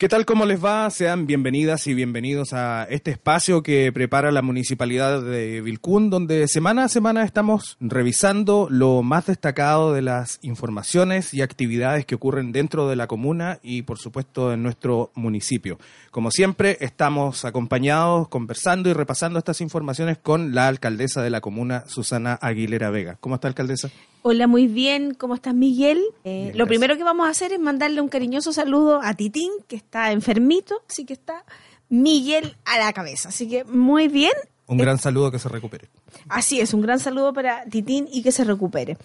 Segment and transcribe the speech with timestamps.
[0.00, 0.24] ¿Qué tal?
[0.24, 0.88] ¿Cómo les va?
[0.88, 6.84] Sean bienvenidas y bienvenidos a este espacio que prepara la Municipalidad de Vilcún, donde semana
[6.84, 12.88] a semana estamos revisando lo más destacado de las informaciones y actividades que ocurren dentro
[12.88, 15.78] de la comuna y, por supuesto, en nuestro municipio.
[16.10, 21.84] Como siempre, estamos acompañados, conversando y repasando estas informaciones con la alcaldesa de la comuna,
[21.88, 23.18] Susana Aguilera Vega.
[23.20, 23.90] ¿Cómo está, alcaldesa?
[24.22, 25.14] Hola, muy bien.
[25.14, 26.02] ¿Cómo estás, Miguel?
[26.24, 29.76] Eh, lo primero que vamos a hacer es mandarle un cariñoso saludo a Titín, que
[29.76, 31.44] está enfermito, así que está
[31.88, 33.30] Miguel a la cabeza.
[33.30, 34.32] Así que muy bien.
[34.66, 35.88] Un gran saludo que se recupere.
[36.28, 38.98] Así es, un gran saludo para Titín y que se recupere.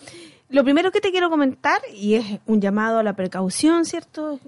[0.49, 4.39] Lo primero que te quiero comentar, y es un llamado a la precaución, ¿cierto?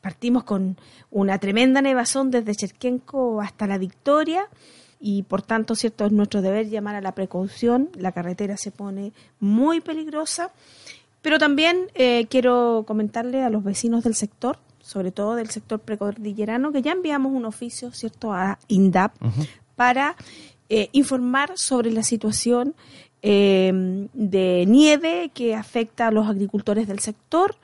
[0.00, 0.78] Partimos con
[1.10, 4.48] una tremenda nevazón desde Cherquenco hasta la Victoria
[5.06, 7.90] y por tanto, cierto, es nuestro deber llamar a la precaución.
[7.94, 10.50] La carretera se pone muy peligrosa,
[11.20, 16.72] pero también eh, quiero comentarle a los vecinos del sector, sobre todo del sector precordillerano,
[16.72, 19.12] que ya enviamos un oficio, cierto, a INDAP
[19.76, 20.16] para
[20.70, 22.74] eh, informar sobre la situación
[23.20, 27.56] eh, de nieve que afecta a los agricultores del sector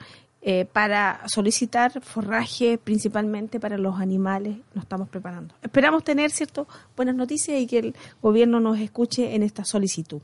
[0.43, 5.55] eh, para solicitar forraje principalmente para los animales nos estamos preparando.
[5.63, 10.23] Esperamos tener cierto buenas noticias y que el gobierno nos escuche en esta solicitud.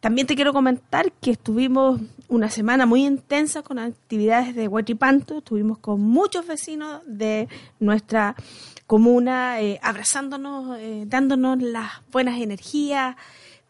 [0.00, 5.78] También te quiero comentar que estuvimos una semana muy intensa con actividades de Huachipanto, estuvimos
[5.78, 8.34] con muchos vecinos de nuestra
[8.88, 13.14] comuna eh, abrazándonos, eh, dándonos las buenas energías,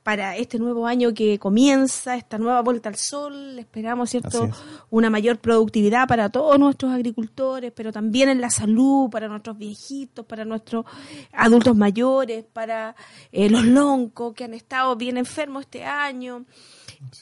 [0.02, 3.58] para este nuevo año que comienza, esta nueva vuelta al sol.
[3.58, 4.50] Esperamos, ¿cierto?,
[4.90, 10.26] una mayor productividad para todos nuestros agricultores, pero también en la salud, para nuestros viejitos,
[10.26, 10.84] para nuestros
[11.32, 12.96] adultos mayores, para
[13.30, 16.44] eh, los loncos que han estado bien enfermos este año,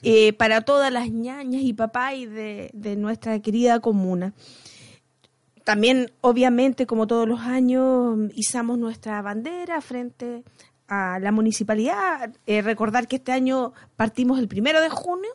[0.02, 4.32] eh, para todas las ñañas y papás de, de nuestra querida comuna.
[5.64, 10.42] También, obviamente, como todos los años, izamos nuestra bandera frente
[10.90, 12.34] a la municipalidad.
[12.46, 15.30] Eh, recordar que este año partimos el primero de junio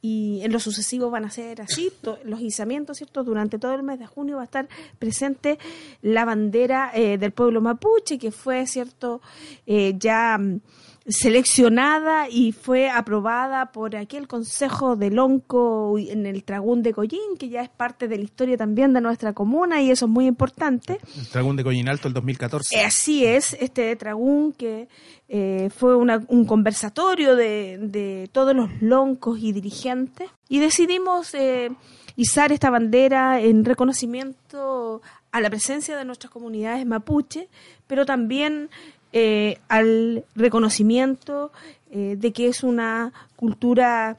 [0.00, 1.90] y en lo sucesivo van a ser así,
[2.24, 3.24] los izamientos, ¿cierto?
[3.24, 4.68] Durante todo el mes de junio va a estar
[4.98, 5.58] presente
[6.02, 9.20] la bandera eh, del pueblo mapuche, que fue, ¿cierto?
[9.66, 10.60] Eh, ya mm,
[11.06, 17.50] seleccionada y fue aprobada por aquel Consejo de Lonco en el Tragún de Collín, que
[17.50, 20.98] ya es parte de la historia también de nuestra comuna y eso es muy importante.
[21.16, 22.76] El Tragún de Collín Alto el 2014.
[22.76, 24.88] Eh, así es, este Tragún que
[25.28, 31.70] eh, fue un conversatorio de, todos los loncos y dirigentes y decidimos eh,
[32.16, 37.48] izar esta bandera en reconocimiento a la presencia de nuestras comunidades mapuche,
[37.86, 38.70] pero también
[39.16, 41.52] eh, al reconocimiento
[41.92, 44.18] eh, de que es una cultura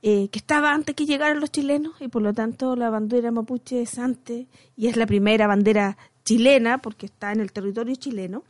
[0.00, 3.82] eh, que estaba antes que llegaran los chilenos y por lo tanto la bandera mapuche
[3.82, 4.46] es antes
[4.76, 8.44] y es la primera bandera chilena porque está en el territorio chileno.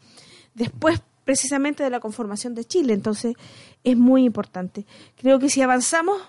[0.53, 3.34] Después precisamente de la conformación de Chile, entonces
[3.82, 4.84] es muy importante.
[5.16, 6.21] Creo que si avanzamos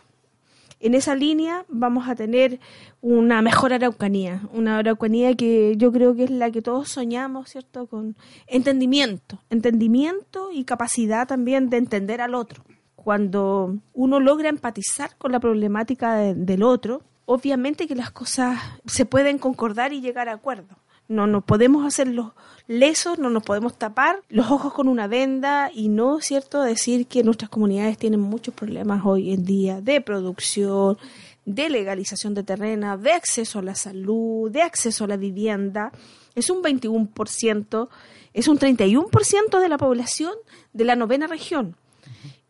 [0.80, 2.60] en esa línea vamos a tener
[3.02, 7.88] una mejor araucanía, una araucanía que yo creo que es la que todos soñamos, ¿cierto?
[7.88, 8.16] Con
[8.48, 12.64] entendimiento, entendimiento y capacidad también de entender al otro.
[12.96, 19.38] Cuando uno logra empatizar con la problemática del otro, obviamente que las cosas se pueden
[19.38, 20.78] concordar y llegar a acuerdos
[21.10, 22.32] no nos podemos hacer los
[22.68, 27.24] lesos, no nos podemos tapar los ojos con una venda y no, ¿cierto?, decir que
[27.24, 30.98] nuestras comunidades tienen muchos problemas hoy en día de producción,
[31.46, 35.92] de legalización de terreno, de acceso a la salud, de acceso a la vivienda.
[36.36, 37.90] Es un 21%,
[38.34, 40.34] es un 31% de la población
[40.74, 41.76] de la novena región.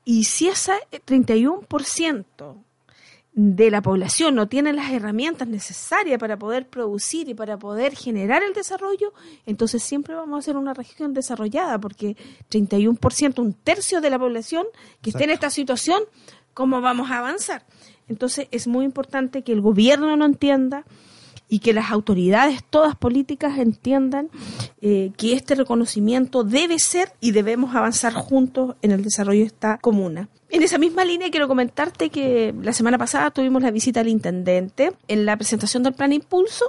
[0.03, 2.55] Y si ese 31%
[3.41, 8.43] de la población no tiene las herramientas necesarias para poder producir y para poder generar
[8.43, 9.13] el desarrollo,
[9.45, 12.17] entonces siempre vamos a ser una región desarrollada, porque
[12.51, 14.65] 31%, un tercio de la población
[15.01, 16.03] que esté en esta situación,
[16.53, 17.65] ¿cómo vamos a avanzar?
[18.09, 20.83] Entonces es muy importante que el gobierno no entienda
[21.49, 24.29] y que las autoridades, todas políticas, entiendan
[24.81, 29.79] eh, que este reconocimiento debe ser y debemos avanzar juntos en el desarrollo de esta
[29.79, 30.29] comuna.
[30.51, 34.93] En esa misma línea quiero comentarte que la semana pasada tuvimos la visita al intendente
[35.07, 36.65] en la presentación del plan Impulso.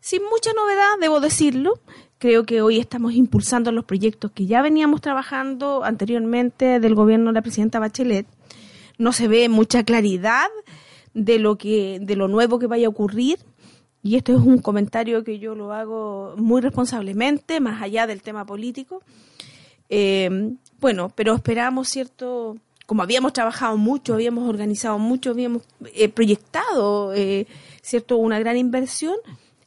[0.00, 1.78] Sin mucha novedad, debo decirlo.
[2.18, 7.34] Creo que hoy estamos impulsando los proyectos que ya veníamos trabajando anteriormente del gobierno de
[7.34, 8.26] la presidenta Bachelet.
[8.98, 10.48] No se ve mucha claridad
[11.14, 13.38] de lo que de lo nuevo que vaya a ocurrir
[14.02, 18.44] y esto es un comentario que yo lo hago muy responsablemente, más allá del tema
[18.46, 19.02] político.
[19.88, 22.56] Eh, bueno, pero esperamos, ¿cierto?
[22.86, 25.62] Como habíamos trabajado mucho, habíamos organizado mucho, habíamos
[25.94, 27.46] eh, proyectado, eh,
[27.82, 28.16] ¿cierto?
[28.16, 29.16] Una gran inversión,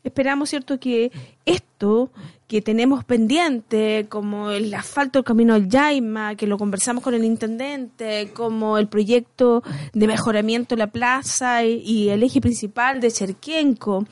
[0.04, 1.12] esperamos, ¿cierto?, que
[1.46, 2.12] esto
[2.54, 7.24] que tenemos pendiente, como el asfalto del camino al Yaima, que lo conversamos con el
[7.24, 14.06] intendente, como el proyecto de mejoramiento de la plaza y, el eje principal de Cherquienco,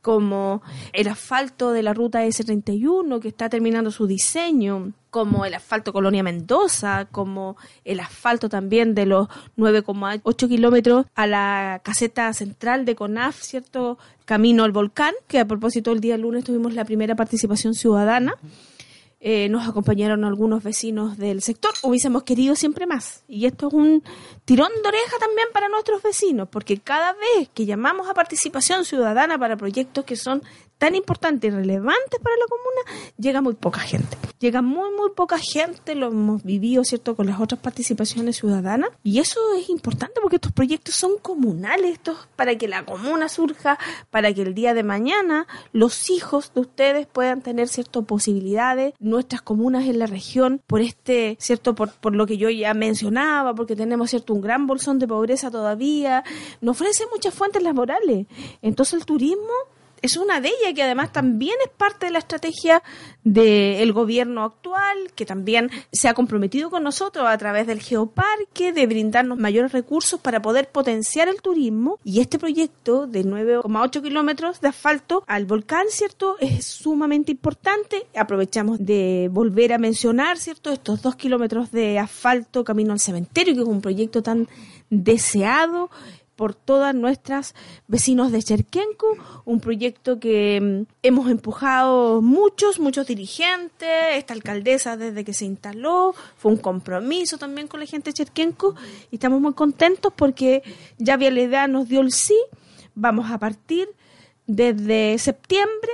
[0.00, 0.62] como
[0.92, 6.22] el asfalto de la ruta S31 que está terminando su diseño, como el asfalto Colonia
[6.22, 13.40] Mendoza, como el asfalto también de los 9,8 kilómetros a la caseta central de CONAF,
[13.42, 13.98] ¿cierto?
[14.24, 18.34] Camino al volcán, que a propósito el día lunes tuvimos la primera participación ciudadana.
[19.20, 21.72] Eh, nos acompañaron algunos vecinos del sector.
[21.82, 23.24] Hubiésemos querido siempre más.
[23.26, 24.02] Y esto es un
[24.48, 29.38] tirón de oreja también para nuestros vecinos, porque cada vez que llamamos a participación ciudadana
[29.38, 30.42] para proyectos que son
[30.78, 34.16] tan importantes y relevantes para la comuna, llega muy poca gente.
[34.38, 38.90] Llega muy, muy poca gente, lo hemos vivido, ¿cierto?, con las otras participaciones ciudadanas.
[39.02, 43.78] Y eso es importante porque estos proyectos son comunales, estos para que la comuna surja,
[44.10, 49.42] para que el día de mañana los hijos de ustedes puedan tener, ¿cierto?, posibilidades, nuestras
[49.42, 53.74] comunas en la región, por este, ¿cierto?, por, por lo que yo ya mencionaba, porque
[53.74, 56.22] tenemos, ¿cierto?, un gran bolsón de pobreza todavía,
[56.60, 58.26] nos ofrece muchas fuentes laborales.
[58.62, 59.54] Entonces el turismo
[60.02, 62.82] es una de ellas que además también es parte de la estrategia
[63.24, 68.86] del gobierno actual, que también se ha comprometido con nosotros a través del geoparque de
[68.86, 71.98] brindarnos mayores recursos para poder potenciar el turismo.
[72.04, 76.36] Y este proyecto de 9,8 kilómetros de asfalto al volcán, ¿cierto?
[76.40, 78.06] Es sumamente importante.
[78.16, 80.70] Aprovechamos de volver a mencionar, ¿cierto?
[80.70, 84.48] Estos dos kilómetros de asfalto camino al cementerio, que es un proyecto tan
[84.90, 85.90] deseado
[86.38, 87.56] por todas nuestras
[87.88, 95.24] vecinos de Cherquenco, un proyecto que mm, hemos empujado muchos, muchos dirigentes, esta alcaldesa desde
[95.24, 98.76] que se instaló, fue un compromiso también con la gente de Cherquenco
[99.10, 100.62] y estamos muy contentos porque
[100.96, 102.38] ya Vialidad nos dio el sí,
[102.94, 103.88] vamos a partir
[104.46, 105.90] desde septiembre,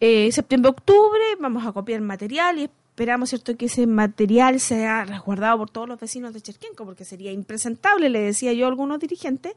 [0.00, 5.70] eh, septiembre-octubre, vamos a copiar material y esperamos cierto que ese material sea resguardado por
[5.70, 9.52] todos los vecinos de Cherquenco, porque sería impresentable, le decía yo a algunos dirigentes,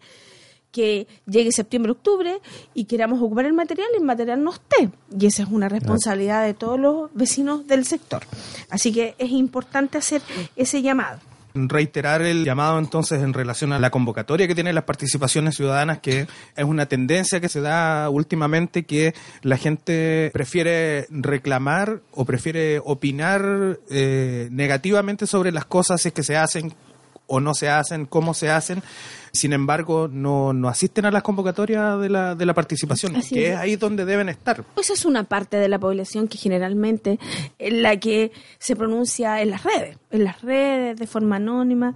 [0.72, 2.40] que llegue septiembre, octubre
[2.76, 4.92] y queramos ocupar el material y el material no esté.
[5.20, 8.22] Y esa es una responsabilidad de todos los vecinos del sector.
[8.70, 10.22] Así que es importante hacer
[10.56, 11.20] ese llamado
[11.54, 16.28] reiterar el llamado entonces en relación a la convocatoria que tienen las participaciones ciudadanas, que
[16.56, 23.80] es una tendencia que se da últimamente que la gente prefiere reclamar o prefiere opinar
[23.90, 26.74] eh, negativamente sobre las cosas es que se hacen
[27.32, 28.84] o no se hacen, cómo se hacen,
[29.32, 33.56] sin embargo, no, no asisten a las convocatorias de la, de la participación, que es.
[33.56, 34.66] ahí donde deben estar.
[34.78, 37.20] Esa es una parte de la población que generalmente
[37.58, 41.96] es la que se pronuncia en las redes, en las redes, de forma anónima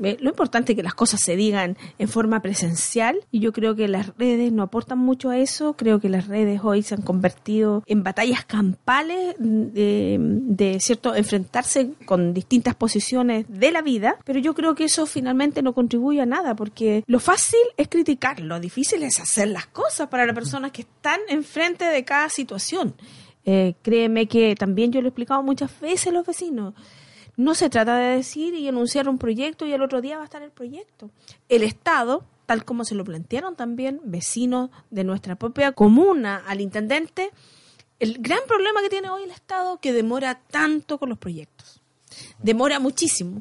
[0.00, 3.88] lo importante es que las cosas se digan en forma presencial y yo creo que
[3.88, 5.74] las redes no aportan mucho a eso.
[5.74, 11.92] Creo que las redes hoy se han convertido en batallas campales de, de cierto enfrentarse
[12.06, 16.26] con distintas posiciones de la vida, pero yo creo que eso finalmente no contribuye a
[16.26, 20.72] nada porque lo fácil es criticar, lo difícil es hacer las cosas para las personas
[20.72, 22.94] que están enfrente de cada situación.
[23.44, 26.74] Eh, créeme que también yo lo he explicado muchas veces a los vecinos.
[27.40, 30.26] No se trata de decir y anunciar un proyecto y el otro día va a
[30.26, 31.10] estar el proyecto.
[31.48, 37.30] El Estado, tal como se lo plantearon también vecinos de nuestra propia comuna al intendente,
[37.98, 41.80] el gran problema que tiene hoy el Estado que demora tanto con los proyectos.
[42.42, 43.40] Demora muchísimo.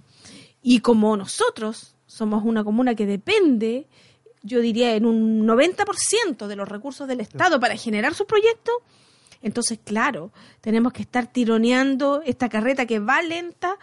[0.61, 3.85] Y como nosotros somos una comuna que depende,
[4.43, 8.75] yo diría, en un 90% de los recursos del Estado para generar sus proyectos,
[9.41, 10.31] entonces, claro,
[10.61, 13.77] tenemos que estar tironeando esta carreta que va lenta,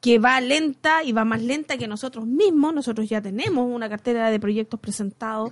[0.00, 2.72] que va lenta y va más lenta que nosotros mismos.
[2.74, 5.50] Nosotros ya tenemos una cartera de proyectos presentados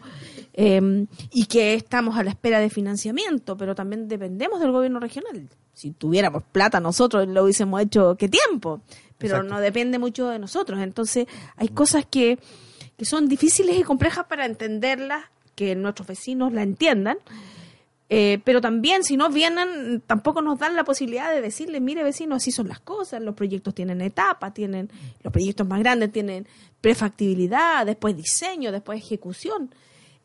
[0.52, 5.48] em, y que estamos a la espera de financiamiento, pero también dependemos del gobierno regional.
[5.72, 8.80] Si tuviéramos plata nosotros lo hubiésemos hecho qué tiempo,
[9.18, 10.80] pero no depende mucho de nosotros.
[10.80, 12.38] Entonces, hay cosas que,
[12.96, 15.24] que son difíciles y complejas para entenderlas,
[15.54, 17.18] que nuestros vecinos la entiendan.
[18.10, 22.34] Eh, pero también, si no vienen, tampoco nos dan la posibilidad de decirle, mire vecino,
[22.34, 24.90] así son las cosas, los proyectos tienen etapas, tienen,
[25.22, 26.46] los proyectos más grandes tienen
[26.80, 29.74] prefactibilidad, después diseño, después ejecución.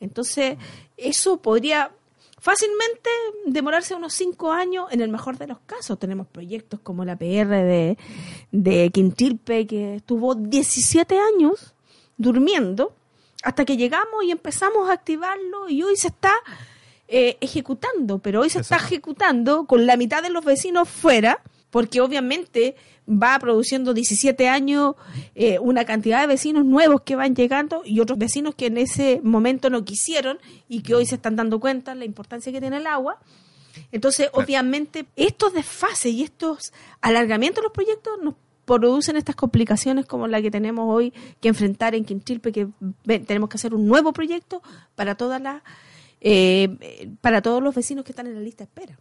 [0.02, 0.58] Entonces,
[0.98, 1.92] eso podría
[2.40, 3.10] fácilmente
[3.46, 5.98] demorarse unos cinco años, en el mejor de los casos.
[6.00, 7.98] Tenemos proyectos como la PR de,
[8.52, 11.74] de Quintilpe, que estuvo 17 años
[12.18, 12.94] durmiendo,
[13.44, 16.34] hasta que llegamos y empezamos a activarlo y hoy se está
[17.12, 22.02] eh, ejecutando, pero hoy se está ejecutando con la mitad de los vecinos fuera porque
[22.02, 22.76] obviamente
[23.10, 24.94] va produciendo 17 años
[25.34, 29.22] eh, una cantidad de vecinos nuevos que van llegando y otros vecinos que en ese
[29.24, 30.38] momento no quisieron
[30.68, 33.18] y que hoy se están dando cuenta de la importancia que tiene el agua.
[33.92, 38.36] Entonces, obviamente, estos desfases y estos alargamientos de los proyectos nos
[38.66, 41.12] producen estas complicaciones como la que tenemos hoy
[41.42, 42.68] que enfrentar en Quintilpe, que
[43.26, 44.62] tenemos que hacer un nuevo proyecto
[44.96, 45.64] para todas las
[46.22, 48.98] eh, para todos los vecinos que están en la lista de espera.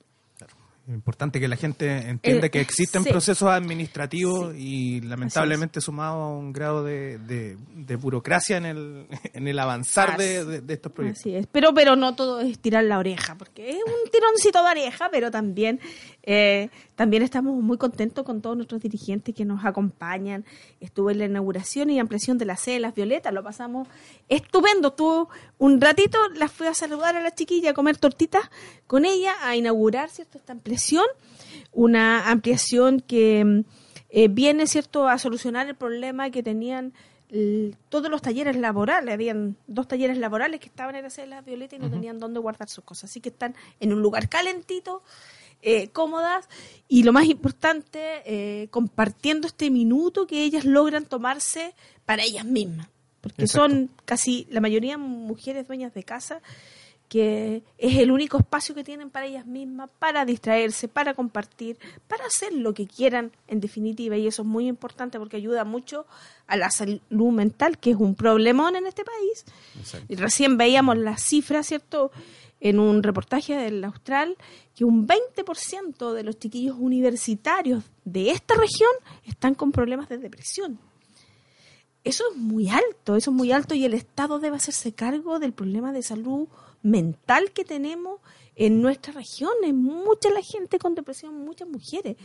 [0.89, 6.33] Es importante que la gente entienda eh, que existen procesos administrativos y lamentablemente sumado a
[6.33, 11.21] un grado de, de, burocracia en el, en el avanzar de, estos proyectos.
[11.21, 14.71] Así es, pero, pero no todo es tirar la oreja, porque es un tironcito de
[14.71, 15.79] oreja, pero también,
[16.23, 20.45] eh, también estamos muy contentos con todos nuestros dirigentes que nos acompañan.
[20.81, 23.87] Estuve en la inauguración y ampliación de la sede de las Violetas, lo pasamos
[24.29, 24.93] estupendo.
[24.95, 25.29] Tuvo
[25.59, 28.51] un ratito, las fui a saludar a la chiquilla, a comer tortitas
[28.89, 30.39] con ella, a inaugurar ¿cierto?
[30.39, 31.05] esta ampliación
[31.71, 33.63] una ampliación que
[34.11, 36.93] eh, viene cierto a solucionar el problema que tenían
[37.91, 41.43] todos los talleres laborales, habían dos talleres laborales que estaban en la sede de la
[41.43, 45.03] Violeta y no tenían dónde guardar sus cosas, así que están en un lugar calentito,
[45.63, 46.49] eh, cómodas
[46.89, 51.75] y lo más importante, eh, compartiendo este minuto que ellas logran tomarse
[52.05, 52.89] para ellas mismas,
[53.21, 56.41] porque son casi la mayoría mujeres dueñas de casa
[57.09, 62.27] que es el único espacio que tienen para ellas mismas, para distraerse, para compartir, para
[62.27, 64.17] hacer lo que quieran en definitiva.
[64.17, 66.07] Y eso es muy importante porque ayuda mucho
[66.47, 69.45] a la salud mental, que es un problemón en este país.
[70.09, 72.13] Y recién veíamos las cifras, ¿cierto?
[72.61, 74.37] En un reportaje del Austral,
[74.75, 78.91] que un 20% de los chiquillos universitarios de esta región
[79.25, 80.81] están con problemas de depresión.
[82.05, 85.53] Eso es muy alto, eso es muy alto y el Estado debe hacerse cargo del
[85.53, 86.49] problema de salud
[86.83, 88.21] mental que tenemos
[88.57, 89.53] en nuestra región.
[89.63, 92.17] Es mucha la gente con depresión, muchas mujeres.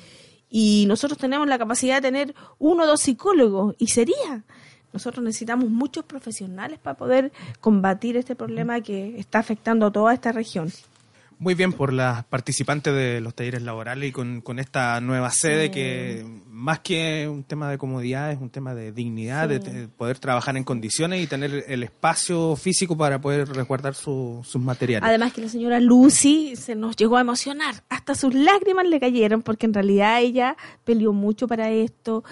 [0.50, 4.46] Y nosotros tenemos la capacidad de tener uno o dos psicólogos, y sería.
[4.93, 10.31] Nosotros necesitamos muchos profesionales para poder combatir este problema que está afectando a toda esta
[10.31, 10.71] región.
[11.39, 16.25] Muy bien por las participantes de los talleres laborales y con, esta nueva sede que
[16.53, 20.63] más que un tema de comodidad es un tema de dignidad, de, poder trabajar en
[20.63, 25.10] condiciones y tener el espacio físico para poder resguardar sus materiales.
[25.10, 29.41] Además que la señora Lucy se nos llegó a emocionar, hasta sus lágrimas le cayeron
[29.41, 32.24] porque en realidad ella peleó mucho para esto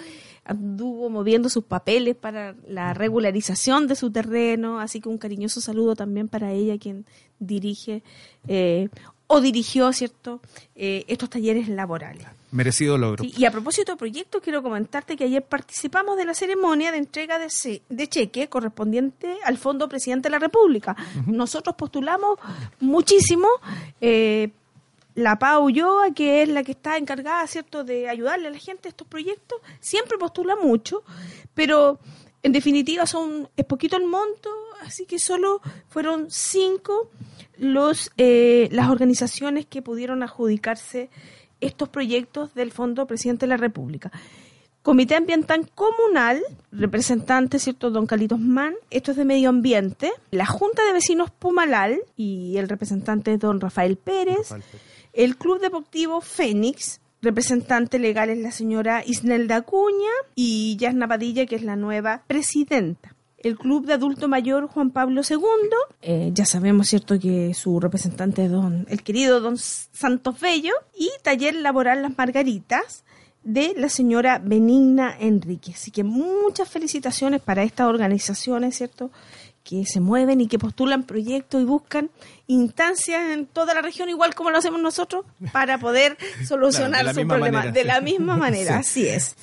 [0.44, 5.94] anduvo moviendo sus papeles para la regularización de su terreno, así que un cariñoso saludo
[5.94, 7.06] también para ella, quien
[7.38, 8.02] dirige
[8.48, 8.88] eh,
[9.28, 10.40] o dirigió, ¿cierto?,
[10.74, 12.26] eh, estos talleres laborales.
[12.52, 13.24] Merecido logro.
[13.24, 17.38] y a propósito de proyectos, quiero comentarte que ayer participamos de la ceremonia de entrega
[17.38, 20.94] de, de cheque correspondiente al Fondo Presidente de la República.
[21.26, 22.38] Nosotros postulamos
[22.78, 23.48] muchísimo.
[24.00, 24.50] Eh,
[25.14, 28.88] la Pau Ulloa, que es la que está encargada, ¿cierto?, de ayudarle a la gente
[28.88, 31.02] a estos proyectos, siempre postula mucho,
[31.54, 31.98] pero
[32.42, 37.10] en definitiva son es poquito el monto, así que solo fueron cinco
[37.56, 41.10] los eh, las organizaciones que pudieron adjudicarse
[41.62, 44.12] estos proyectos del Fondo Presidente de la República.
[44.82, 46.42] Comité Ambiental Comunal,
[46.72, 47.90] representante, ¿cierto?
[47.90, 52.68] Don Calitos Mann, esto es de Medio Ambiente, la Junta de Vecinos Pumalal y el
[52.68, 54.52] representante es Don Rafael Pérez,
[55.12, 60.10] el Club Deportivo Fénix, representante legal es la señora Isnelda Acuña.
[60.34, 63.11] Y Yasna Padilla, que es la nueva presidenta
[63.42, 65.38] el Club de Adulto Mayor Juan Pablo II.
[66.02, 70.72] Eh, ya sabemos, ¿cierto?, que su representante es don, el querido don Santos Bello.
[70.96, 73.04] Y Taller Laboral Las Margaritas
[73.42, 75.72] de la señora Benigna Enrique.
[75.74, 79.10] Así que muchas felicitaciones para estas organizaciones, ¿cierto?,
[79.64, 82.10] que se mueven y que postulan proyectos y buscan
[82.46, 87.66] instancias en toda la región, igual como lo hacemos nosotros, para poder solucionar su problema
[87.66, 88.78] de la misma manera.
[88.78, 89.36] Así es.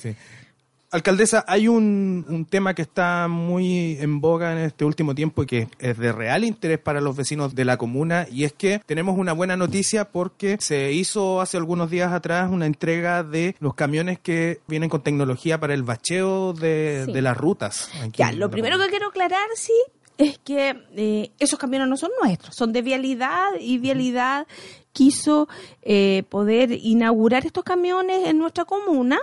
[0.92, 5.68] Alcaldesa, hay un, tema que está muy en boga en este último tiempo y que
[5.78, 9.32] es de real interés para los vecinos de la comuna y es que tenemos una
[9.32, 14.62] buena noticia porque se hizo hace algunos días atrás una entrega de los camiones que
[14.66, 17.88] vienen con tecnología para el bacheo de, las rutas.
[18.14, 19.74] Ya, lo primero que quiero aclarar, sí,
[20.18, 24.48] es que eh, esos camiones no son nuestros, son de vialidad y vialidad
[24.92, 25.48] quiso
[25.82, 29.20] eh, poder inaugurar estos camiones en nuestra comuna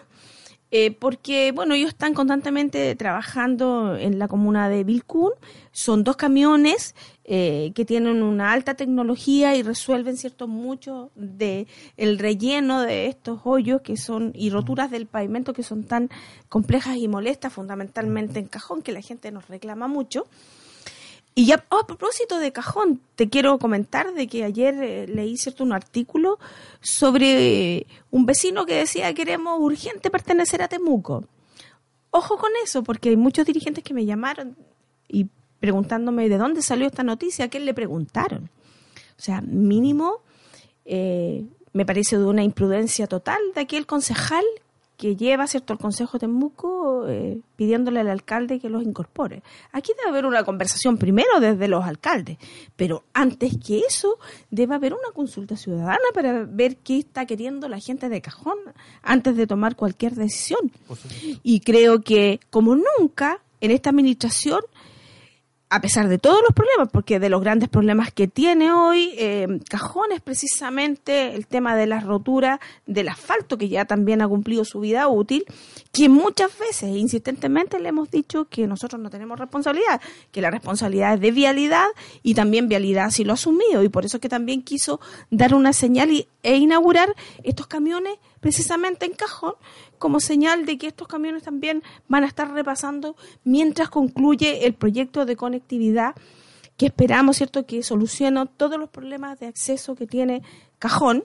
[0.69, 5.31] eh, porque, bueno, ellos están constantemente trabajando en la comuna de Vilcún.
[5.71, 6.93] Son dos camiones
[7.24, 13.41] eh, que tienen una alta tecnología y resuelven cierto mucho de el relleno de estos
[13.45, 16.09] hoyos que son y roturas del pavimento que son tan
[16.50, 20.25] complejas y molestas, fundamentalmente en cajón, que la gente nos reclama mucho.
[21.38, 25.38] Y ya oh, a propósito de cajón, te quiero comentar de que ayer eh, leí
[25.38, 26.39] cierto un artículo
[26.82, 31.25] sobre un vecino que decía queremos urgente pertenecer a Temuco.
[32.10, 34.58] Ojo con eso, porque hay muchos dirigentes que me llamaron
[35.08, 35.27] y
[35.60, 38.50] preguntándome de dónde salió esta noticia, a qué le preguntaron.
[39.15, 40.24] O sea, mínimo,
[40.86, 44.44] eh, me parece de una imprudencia total de aquel concejal
[44.97, 49.43] que lleva cierto el Consejo de Temuco eh, pidiéndole al alcalde que los incorpore.
[49.71, 52.37] Aquí debe haber una conversación primero desde los alcaldes,
[52.75, 54.17] pero antes que eso
[54.49, 58.57] debe haber una consulta ciudadana para ver qué está queriendo la gente de cajón
[59.03, 60.71] antes de tomar cualquier decisión.
[61.43, 64.61] Y creo que como nunca en esta administración
[65.69, 69.47] a pesar de todos los problemas, porque de los grandes problemas que tiene hoy, eh,
[69.69, 74.63] Cajón es precisamente el tema de la rotura del asfalto, que ya también ha cumplido
[74.63, 75.45] su vida útil,
[75.91, 81.15] que muchas veces, insistentemente, le hemos dicho que nosotros no tenemos responsabilidad, que la responsabilidad
[81.15, 81.88] es de vialidad
[82.24, 85.53] y también vialidad sí lo ha asumido, y por eso es que también quiso dar
[85.53, 89.53] una señal e inaugurar estos camiones precisamente en Cajón,
[89.98, 95.25] como señal de que estos camiones también van a estar repasando mientras concluye el proyecto
[95.25, 96.15] de conectividad
[96.77, 100.44] que esperamos, ¿cierto?, que solucione todos los problemas de acceso que tiene
[100.79, 101.24] Cajón.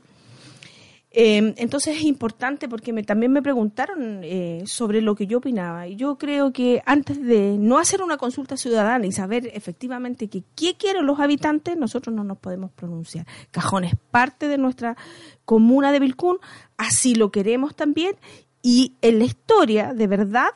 [1.14, 5.86] Eh, entonces es importante porque me, también me preguntaron eh, sobre lo que yo opinaba.
[5.86, 10.42] Y yo creo que antes de no hacer una consulta ciudadana y saber efectivamente que,
[10.56, 13.26] qué quieren los habitantes, nosotros no nos podemos pronunciar.
[13.50, 14.96] Cajón es parte de nuestra
[15.44, 16.38] comuna de Vilcún,
[16.76, 18.16] así lo queremos también
[18.62, 20.50] y en la historia, de verdad,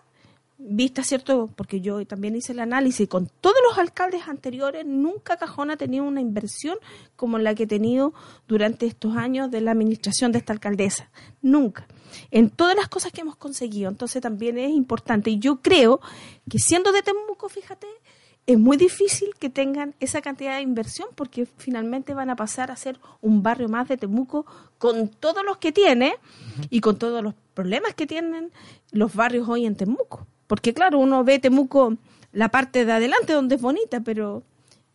[0.58, 1.50] vista, ¿cierto?
[1.54, 6.04] Porque yo también hice el análisis, con todos los alcaldes anteriores, nunca Cajón ha tenido
[6.04, 6.78] una inversión
[7.14, 8.14] como la que he tenido
[8.48, 11.10] durante estos años de la administración de esta alcaldesa.
[11.42, 11.86] Nunca.
[12.30, 13.90] En todas las cosas que hemos conseguido.
[13.90, 15.30] Entonces también es importante.
[15.30, 16.00] Y yo creo
[16.48, 17.86] que siendo de Temuco, fíjate,
[18.46, 22.76] es muy difícil que tengan esa cantidad de inversión porque finalmente van a pasar a
[22.76, 24.46] ser un barrio más de Temuco
[24.78, 26.16] con todos los que tiene
[26.70, 28.52] y con todos los problemas que tienen
[28.92, 30.26] los barrios hoy en Temuco.
[30.46, 31.96] Porque claro, uno ve Temuco
[32.32, 34.42] la parte de adelante donde es bonita, pero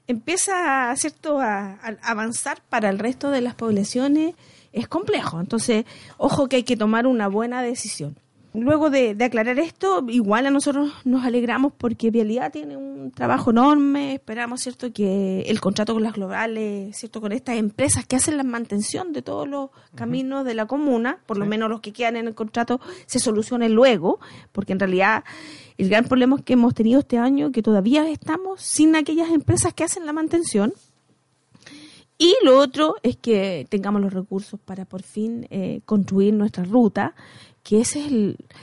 [0.08, 1.39] empieza ¿cierto?
[1.39, 4.36] A, a avanzar para el resto de las poblaciones
[4.72, 5.39] es complejo.
[5.39, 5.86] Entonces,
[6.17, 8.15] ojo que hay que tomar una buena decisión.
[8.53, 14.15] Luego de, aclarar esto, igual a nosotros nos alegramos porque Vialidad tiene un trabajo enorme.
[14.15, 18.43] Esperamos, ¿cierto?, que el contrato con las globales, ¿cierto?, con estas empresas que hacen la
[18.43, 22.27] mantención de todos los caminos de la comuna, por lo menos los que quedan en
[22.27, 24.19] el contrato, se solucionen luego,
[24.51, 25.23] porque en realidad
[25.77, 29.85] el gran problema que hemos tenido este año que todavía estamos sin aquellas empresas que
[29.85, 30.73] hacen la mantención.
[32.17, 37.15] Y lo otro es que tengamos los recursos para por fin eh, construir nuestra ruta
[37.63, 38.12] que esa es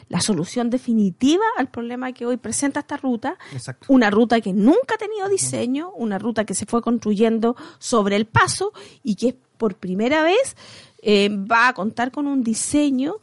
[0.09, 3.39] la solución definitiva al problema que hoy presenta esta ruta.
[3.87, 8.27] Una ruta que nunca ha tenido diseño, una ruta que se fue construyendo sobre el
[8.27, 10.57] paso y que por primera vez
[11.03, 13.17] eh, va a contar con un diseño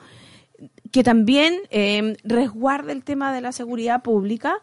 [0.91, 4.55] que también eh, resguarde el tema de la seguridad pública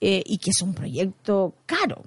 [0.00, 2.02] eh, y que es un proyecto caro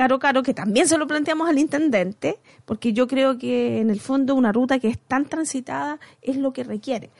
[0.00, 4.00] caro, caro, que también se lo planteamos al intendente, porque yo creo que en el
[4.00, 7.10] fondo una ruta que es tan transitada es lo que requiere.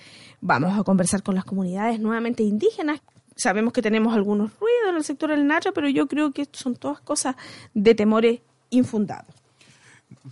[0.41, 3.01] Vamos a conversar con las comunidades nuevamente indígenas.
[3.37, 6.77] Sabemos que tenemos algunos ruidos en el sector del Nacho, pero yo creo que son
[6.77, 7.37] todas cosas
[7.75, 9.35] de temores infundados.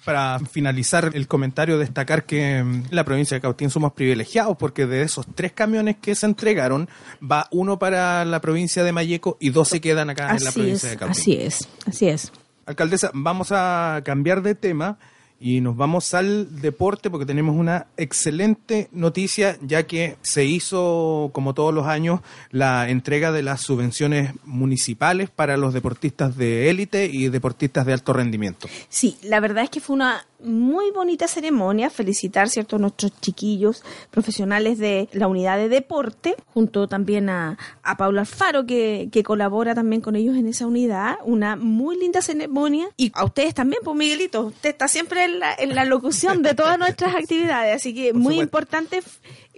[0.05, 5.03] Para finalizar el comentario, destacar que en la provincia de Cautín somos privilegiados porque de
[5.03, 6.89] esos tres camiones que se entregaron,
[7.21, 10.89] va uno para la provincia de Mayeco y dos se quedan acá en la provincia
[10.91, 11.21] de Cautín.
[11.21, 12.33] Así es, así es.
[12.67, 14.99] Alcaldesa, vamos a cambiar de tema
[15.41, 21.55] y nos vamos al deporte porque tenemos una excelente noticia ya que se hizo, como
[21.55, 22.21] todos los años,
[22.51, 28.13] la entrega de las subvenciones municipales para los deportistas de élite y deportistas de alto
[28.13, 28.69] rendimiento.
[28.89, 33.83] Sí, la verdad es que fue una muy bonita ceremonia, felicitar cierto a nuestros chiquillos
[34.11, 39.75] profesionales de la unidad de deporte, junto también a, a Paula Alfaro que, que colabora
[39.75, 42.89] también con ellos en esa unidad, una muy linda ceremonia.
[42.97, 46.55] Y a ustedes también, pues Miguelito, usted está siempre en la, en la locución de
[46.55, 49.03] todas nuestras actividades, así que muy importante,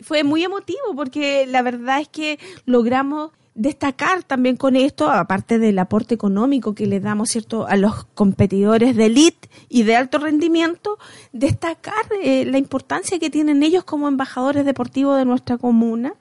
[0.02, 5.78] fue muy emotivo porque la verdad es que logramos destacar también con esto, aparte del
[5.78, 10.98] aporte económico que le damos cierto a los competidores de elite y de alto rendimiento,
[11.32, 16.14] destacar eh, la importancia que tienen ellos como embajadores deportivos de nuestra comuna.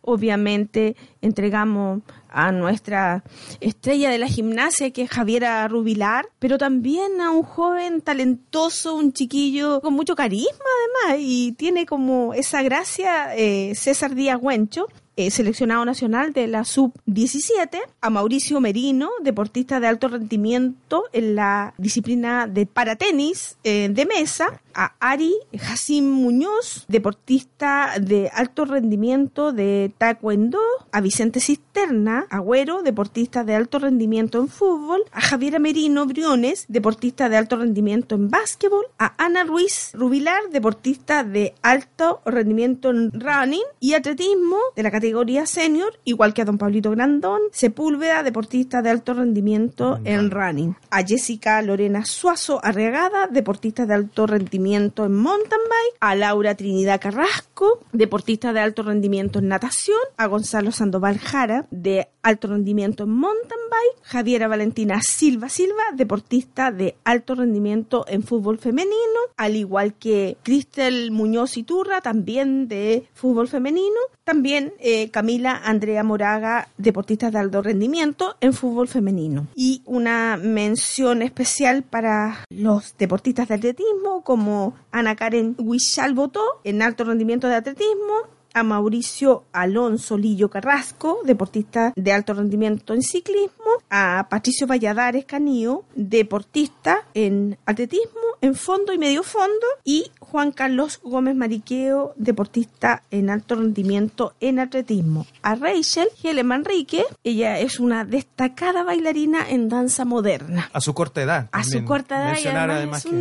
[0.00, 3.24] Obviamente entregamos a nuestra
[3.60, 9.12] estrella de la gimnasia, que es Javiera Rubilar, pero también a un joven talentoso, un
[9.12, 10.64] chiquillo con mucho carisma
[11.04, 14.86] además, y tiene como esa gracia eh, César Díaz Huencho,
[15.18, 21.74] eh, seleccionado nacional de la sub-17, a Mauricio Merino, deportista de alto rendimiento en la
[21.76, 29.92] disciplina de paratenis eh, de mesa, a Ari Jacim Muñoz, deportista de alto rendimiento de
[29.98, 30.60] taekwondo,
[30.92, 37.28] a Vicente Cisterna, Agüero, deportista de alto rendimiento en fútbol, a Javier Merino Briones, deportista
[37.28, 43.64] de alto rendimiento en básquetbol, a Ana Ruiz Rubilar, deportista de alto rendimiento en running
[43.80, 45.07] y atletismo de la categoría
[45.46, 51.02] senior, igual que a don Pablito Grandón, Sepúlveda, deportista de alto rendimiento en running, a
[51.02, 57.80] Jessica Lorena Suazo Arriagada, deportista de alto rendimiento en mountain bike, a Laura Trinidad Carrasco,
[57.92, 63.60] deportista de alto rendimiento en natación, a Gonzalo Sandoval Jara, de alto rendimiento en mountain
[63.70, 70.36] bike, Javiera Valentina Silva Silva, deportista de alto rendimiento en fútbol femenino, al igual que
[70.42, 77.62] Cristel Muñoz Iturra, también de fútbol femenino, también eh, Camila Andrea Moraga, deportista de alto
[77.62, 79.46] rendimiento en fútbol femenino.
[79.54, 86.82] Y una mención especial para los deportistas de atletismo como Ana Karen Huichal Botó en
[86.82, 93.70] alto rendimiento de atletismo, a Mauricio Alonso Lillo Carrasco, deportista de alto rendimiento en ciclismo,
[93.88, 101.00] a Patricio Valladares Canío, deportista en atletismo, en fondo y medio fondo, y Juan Carlos
[101.04, 105.26] Gómez Mariqueo, deportista en alto rendimiento en atletismo.
[105.42, 110.68] A Rachel Helen Manrique, ella es una destacada bailarina en danza moderna.
[110.72, 111.48] A su corta edad.
[111.52, 113.12] A su corta edad y además, es,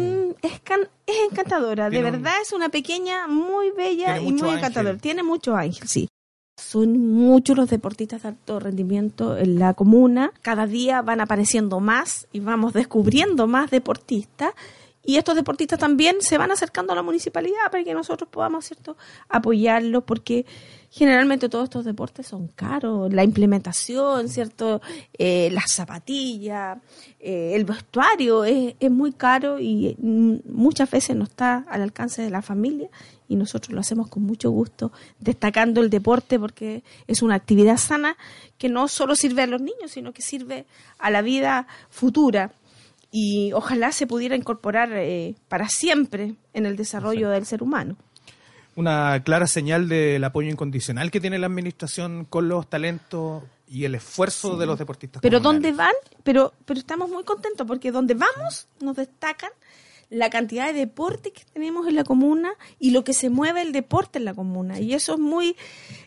[0.42, 0.62] es,
[1.08, 4.98] encantadora, de verdad es una pequeña muy bella y muy encantadora.
[4.98, 6.10] Tiene mucho ángel, sí.
[6.60, 10.34] Son muchos los deportistas de alto rendimiento en la comuna.
[10.42, 14.54] Cada día van apareciendo más y vamos descubriendo más deportistas.
[15.08, 18.98] Y estos deportistas también se van acercando a la municipalidad para que nosotros podamos, ¿cierto?,
[19.30, 20.46] apoyarlos porque
[20.92, 23.14] generalmente todos estos deportes son caros.
[23.14, 24.82] La implementación, ¿cierto?,
[25.18, 26.80] eh, las zapatillas,
[27.22, 32.30] eh, el vestuario es, es muy caro y muchas veces no está al alcance de
[32.30, 32.90] la familia
[33.30, 34.92] y nosotros lo hacemos con mucho gusto,
[35.22, 38.18] destacando el deporte porque es una actividad sana
[38.58, 40.66] que no solo sirve a los niños, sino que sirve
[41.00, 42.52] a la vida futura
[43.12, 47.96] y ojalá se pudiera incorporar eh, para siempre en el desarrollo del ser humano.
[48.76, 53.96] Una clara señal del apoyo incondicional que tiene la administración con los talentos y el
[53.96, 55.22] esfuerzo de los deportistas.
[55.22, 55.94] Pero dónde van,
[56.24, 59.52] pero pero estamos muy contentos porque donde vamos nos destacan
[60.10, 63.72] la cantidad de deporte que tenemos en la comuna y lo que se mueve el
[63.72, 64.80] deporte en la comuna.
[64.80, 65.56] Y eso es muy,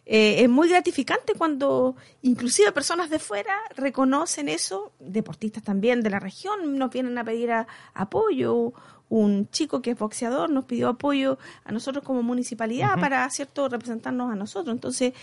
[0.07, 6.19] eh, es muy gratificante cuando inclusive personas de fuera reconocen eso, deportistas también de la
[6.19, 7.51] región nos vienen a pedir
[7.95, 8.73] apoyo.
[9.11, 14.31] Un chico que es boxeador nos pidió apoyo a nosotros como municipalidad para, cierto, representarnos
[14.31, 14.73] a nosotros.
[14.73, 15.15] Entonces,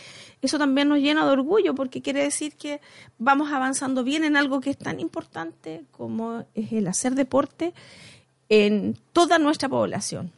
[0.41, 2.81] eso también nos llena de orgullo porque quiere decir que
[3.17, 7.73] vamos avanzando bien en algo que es tan importante como es el hacer deporte
[8.49, 10.31] en toda nuestra población.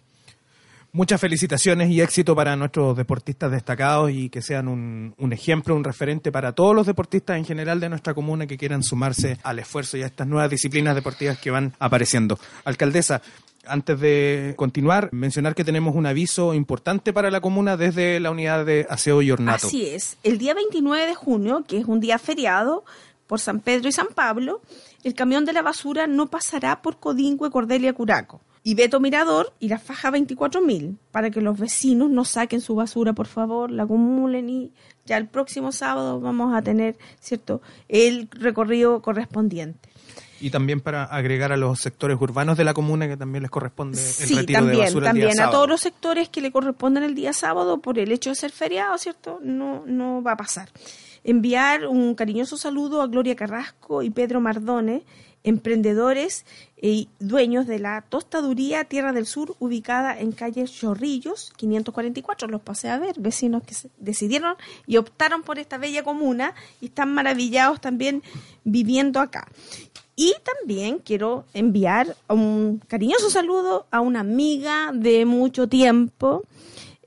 [0.92, 6.32] Muchas felicitaciones y éxito para nuestros deportistas destacados y que sean un, ejemplo, un referente
[6.32, 10.02] para todos los deportistas en general de nuestra comuna que quieran sumarse al esfuerzo y
[10.02, 12.40] a estas nuevas disciplinas deportivas que van apareciendo.
[12.66, 13.22] Alcaldesa,
[13.68, 18.66] antes de continuar, mencionar que tenemos un aviso importante para la comuna desde la unidad
[18.66, 19.68] de aseo y ornato.
[19.68, 20.18] Así es.
[20.24, 22.84] El día 29 de junio, que es un día feriado
[23.28, 24.60] por San Pedro y San Pablo,
[25.04, 28.42] el camión de la basura no pasará por Codingüe, Cordelia, Curaco.
[28.62, 33.14] Y Beto Mirador y la faja 24.000 para que los vecinos no saquen su basura,
[33.14, 34.74] por favor, la acumulen y
[35.06, 39.90] ya el próximo sábado vamos a tener, ¿cierto?, el recorrido correspondiente.
[40.42, 43.98] Y también para agregar a los sectores urbanos de la comuna que también les corresponde
[43.98, 46.52] el sí, retiro también, de basura también el día a todos los sectores que le
[46.52, 49.40] corresponden el día sábado por el hecho de ser feriado, ¿cierto?
[49.42, 50.70] No, no va a pasar
[51.24, 55.04] enviar un cariñoso saludo a Gloria Carrasco y Pedro Mardone,
[55.44, 56.46] emprendedores
[56.82, 62.48] y dueños de la tostaduría Tierra del Sur, ubicada en calle Chorrillos, 544.
[62.48, 64.56] Los pasé a ver, vecinos que decidieron
[64.86, 68.24] y optaron por esta bella comuna y están maravillados también
[68.64, 69.48] viviendo acá.
[70.16, 76.44] Y también quiero enviar un cariñoso saludo a una amiga de mucho tiempo,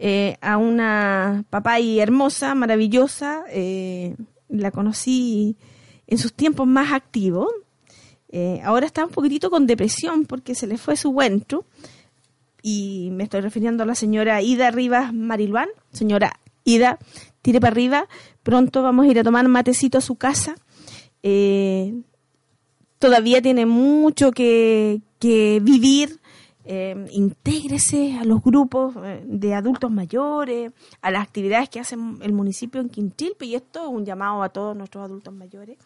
[0.04, 3.44] eh, a una papá hermosa, maravillosa.
[3.50, 4.16] Eh,
[4.48, 5.56] la conocí
[6.08, 7.46] en sus tiempos más activos.
[8.28, 11.66] Eh, ahora está un poquitito con depresión porque se le fue su buentro.
[12.62, 15.68] Y me estoy refiriendo a la señora Ida Rivas Mariluán.
[15.92, 16.32] Señora
[16.64, 16.98] Ida,
[17.40, 18.08] tire para arriba.
[18.42, 20.56] Pronto vamos a ir a tomar matecito a su casa.
[22.98, 26.21] todavía tiene mucho que, que vivir
[26.64, 32.32] eh, intégrese a los grupos eh, de adultos mayores, a las actividades que hace el
[32.32, 35.78] municipio en Quintilpe, y esto es un llamado a todos nuestros adultos mayores.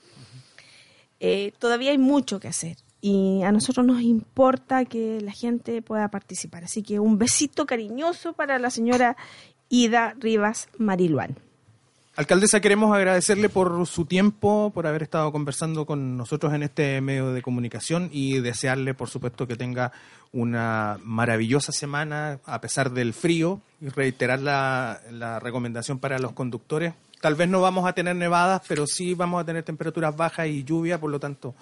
[1.20, 6.08] Eh, todavía hay mucho que hacer y a nosotros nos importa que la gente pueda
[6.10, 6.64] participar.
[6.64, 9.16] Así que un besito cariñoso para la señora
[9.68, 11.45] Ida Rivas Mariluán.
[12.16, 17.34] Alcaldesa, queremos agradecerle por su tiempo, por haber estado conversando con nosotros en este medio
[17.34, 19.92] de comunicación y desearle, por supuesto, que tenga
[20.32, 26.94] una maravillosa semana a pesar del frío y reiterar la, la recomendación para los conductores.
[27.20, 30.64] Tal vez no vamos a tener nevadas, pero sí vamos a tener temperaturas bajas y
[30.64, 31.54] lluvia, por lo tanto,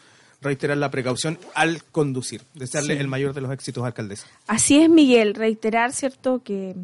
[0.45, 2.43] reiterar la precaución al conducir.
[2.55, 4.27] Desearle el mayor de los éxitos, alcaldesa.
[4.47, 5.35] Así es, Miguel.
[5.35, 6.77] Reiterar, ¿cierto?, que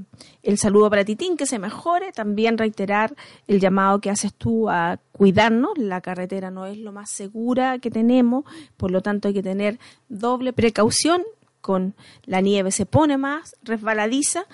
[0.43, 2.13] el saludo para Titín, que se mejore.
[2.13, 3.15] También reiterar
[3.47, 5.77] el llamado que haces tú a cuidarnos.
[5.77, 8.45] La carretera no es lo más segura que tenemos,
[8.77, 11.23] por lo tanto hay que tener doble precaución.
[11.61, 11.95] Con
[12.25, 14.45] la nieve se pone más resbaladiza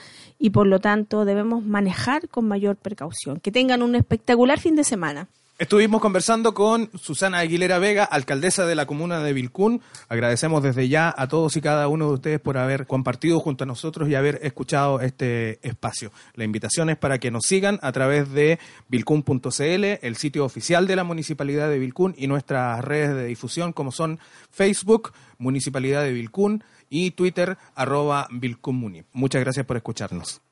[0.41, 3.39] y por lo tanto debemos manejar con mayor precaución.
[3.39, 5.29] Que tengan un espectacular fin de semana.
[5.59, 9.81] Estuvimos conversando con Susana Aguilera Vega, alcaldesa de la comuna de Vilcún.
[10.11, 13.67] Agradecemos desde ya a todos y cada uno de ustedes por haber compartido junto a
[13.67, 16.13] nosotros y haber escuchado este espacio.
[16.35, 20.97] La invitación es para que nos sigan a través de vilcún.cl, el sitio oficial de
[20.97, 24.19] la Municipalidad de Vilcún y nuestras redes de difusión como son
[24.51, 29.05] Facebook, Municipalidad de Vilcún y Twitter, arroba Vilcúnmuni.
[29.15, 30.43] Muchas gracias por escucharnos.